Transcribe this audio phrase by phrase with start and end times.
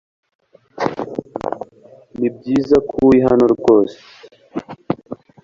[2.19, 3.97] Nibyiza ko uri hano ryose